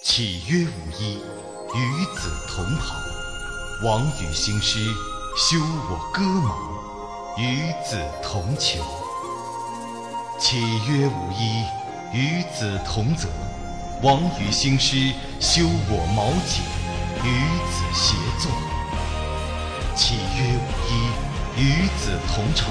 [0.00, 1.18] 岂曰无衣，
[1.74, 2.94] 与子同袍。
[3.82, 4.78] 王与兴师，
[5.36, 5.58] 修
[5.90, 6.56] 我戈矛，
[7.36, 8.78] 与子同裘。
[10.38, 11.64] 岂曰无衣，
[12.12, 13.28] 与子同泽。
[14.00, 16.62] 王与兴师，修我矛戟，
[17.24, 17.28] 与
[17.68, 18.52] 子偕作。
[19.96, 22.66] 岂曰无衣，与子同裳。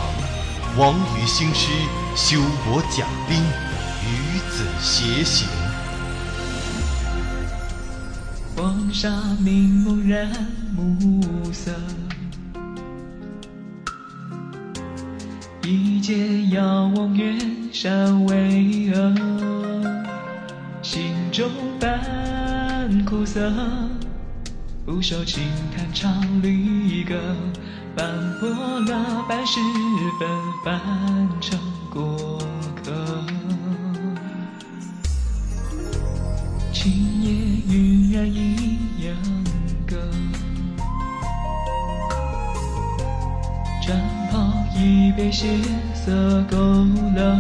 [0.77, 1.67] 王与兴师，
[2.15, 3.37] 修我甲兵，
[4.05, 5.45] 与子偕行。
[8.57, 9.07] 黄沙
[9.39, 10.27] 明蒙染
[10.75, 11.71] 暮色，
[15.61, 17.37] 一介遥望远
[17.71, 19.15] 山巍峨，
[20.81, 21.47] 心中
[21.79, 23.53] 泛苦涩，
[24.87, 25.43] 不受轻
[25.77, 27.15] 弹唱离歌，
[27.95, 29.59] 斑驳了半世
[30.19, 30.27] 纷
[30.65, 30.81] 繁
[31.39, 31.59] 成
[31.91, 32.41] 过
[32.83, 32.91] 客。
[36.73, 37.31] 今夜
[37.69, 38.26] 晕染
[45.17, 45.47] 被血
[45.95, 46.55] 色勾
[47.15, 47.39] 勒，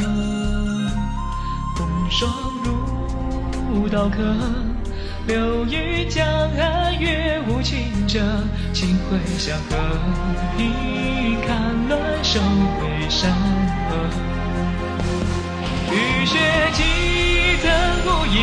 [1.75, 2.27] 风霜
[3.71, 4.17] 如刀刻，
[5.27, 6.25] 流于江
[6.59, 8.19] 岸，月无情者，
[8.73, 9.77] 情会向和
[10.57, 12.39] 平看乱，收
[12.79, 13.31] 回山
[13.91, 13.95] 河，
[15.91, 16.39] 雨雪
[16.73, 16.81] 几
[17.61, 17.69] 曾
[18.07, 18.37] 无影。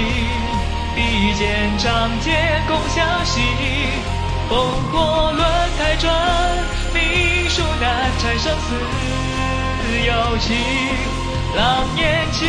[0.95, 3.41] 比肩长剑共相惜，
[4.48, 4.53] 烽
[4.93, 5.45] 火轮
[5.77, 6.15] 台转，
[6.95, 9.23] 命数难缠生死
[10.07, 10.57] 有情。
[11.57, 12.47] 狼烟起，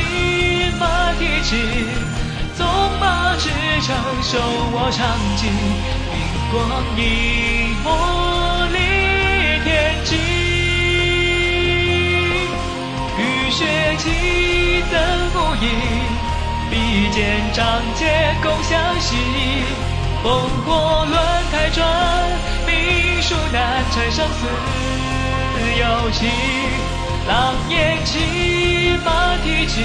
[0.80, 1.52] 马蹄疾，
[2.58, 2.66] 纵
[3.00, 3.50] 马驰
[3.82, 3.88] 骋，
[4.24, 4.40] 手
[4.74, 5.06] 握长
[5.38, 5.42] 戟。
[6.12, 6.14] 兵
[6.52, 6.54] 光
[6.98, 7.88] 影，墨
[8.72, 8.78] 离
[9.64, 9.70] 天
[10.04, 10.10] 际。
[13.18, 13.20] 雨
[13.52, 13.60] 雪
[13.98, 14.04] 几
[14.90, 14.94] 曾
[15.36, 15.66] 无影。
[16.72, 16.74] 比
[17.12, 17.22] 肩
[17.54, 17.64] 仗
[17.96, 19.16] 剑共相惜，
[20.24, 20.26] 烽
[20.66, 21.16] 火轮
[21.52, 21.86] 台转，
[22.66, 24.42] 命数难缠生死
[25.80, 26.28] 有情。
[27.28, 28.20] 狼烟起，
[29.04, 29.82] 马蹄疾，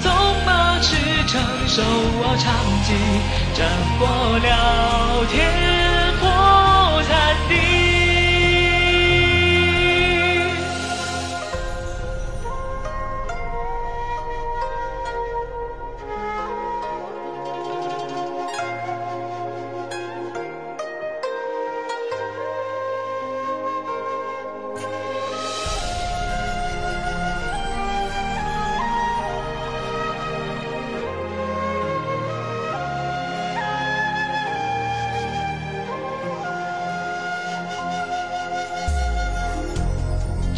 [0.00, 0.12] 纵
[0.46, 0.94] 马驰
[1.26, 2.94] 骋，手握长戟，
[3.54, 3.66] 斩
[3.98, 4.06] 过
[4.38, 5.65] 了天。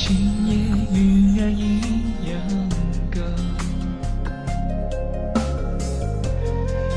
[0.09, 0.55] 今夜
[0.95, 2.41] 晕染一样
[3.11, 3.21] 歌，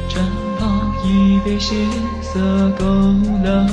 [0.08, 0.24] 战
[0.58, 0.66] 袍
[1.04, 1.76] 已被血
[2.22, 2.40] 色
[2.80, 2.86] 勾
[3.44, 3.68] 勒，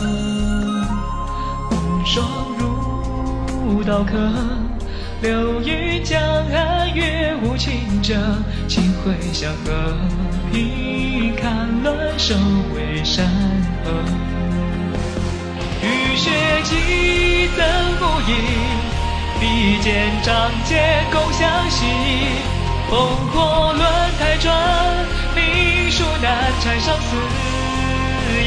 [1.71, 2.27] 风霜
[2.59, 4.19] 如刀刻，
[5.23, 6.21] 流于江
[6.53, 8.17] 岸，月无情者，
[8.67, 9.95] 情会向和
[10.51, 12.35] 平看乱，收
[12.75, 13.25] 为山
[13.85, 13.93] 河，
[15.81, 16.29] 雨雪
[16.65, 17.65] 几曾
[18.01, 18.88] 无影。
[19.41, 21.85] 比肩仗剑共相惜，
[22.91, 22.93] 烽
[23.33, 23.83] 火轮
[24.19, 24.53] 台转，
[25.35, 27.11] 命数难缠生死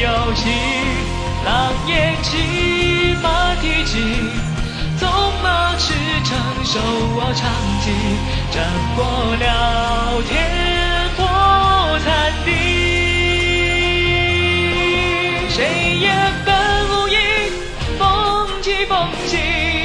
[0.00, 0.52] 有情。
[1.44, 3.28] 狼烟起，马
[3.60, 3.92] 蹄疾，
[4.98, 5.08] 纵
[5.42, 5.94] 马驰
[6.24, 6.30] 骋，
[6.64, 6.78] 手
[7.16, 7.90] 握长戟，
[8.52, 8.62] 战
[8.94, 9.00] 过
[9.40, 9.44] 了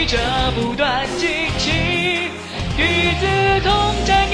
[0.07, 0.17] 折。
[0.55, 1.29] 不断惊
[1.59, 1.71] 奇，
[2.77, 2.81] 与
[3.19, 3.27] 子
[3.63, 3.71] 同
[4.05, 4.33] 战役，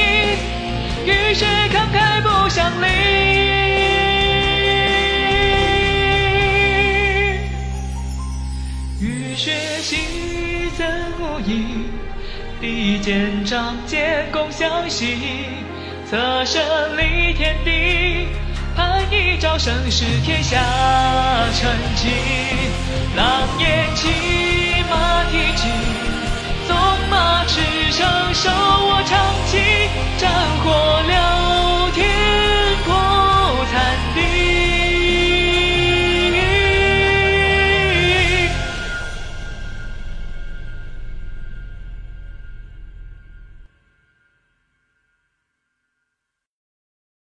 [1.06, 2.86] 与血慷慨不相离。
[9.02, 9.52] 雨雪
[9.82, 9.98] 西
[10.78, 10.86] 怎
[11.20, 11.90] 无影？
[12.62, 15.18] 比肩仗剑共相惜。
[16.10, 16.62] 侧身
[16.96, 18.28] 立天地，
[18.78, 20.58] 盼一朝盛世天下
[21.54, 22.08] 称奇。
[23.18, 24.03] 狼烟起
[28.04, 29.18] 承受我长
[29.48, 29.83] 情。